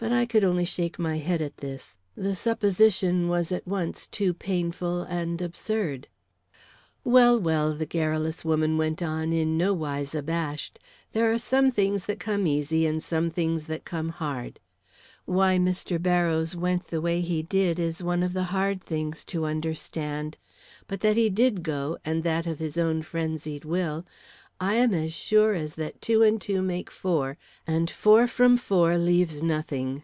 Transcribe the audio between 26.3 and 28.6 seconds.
two make four, and four from